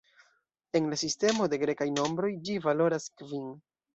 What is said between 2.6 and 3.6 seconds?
valoras kvin.